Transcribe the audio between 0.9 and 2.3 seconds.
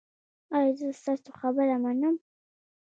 ستاسو خبره منم؟